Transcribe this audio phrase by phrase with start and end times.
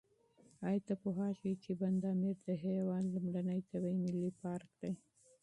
[0.67, 4.91] ایا ته پوهېږې چې بند امیر د هېواد لومړنی طبیعي ملي پارک دی؟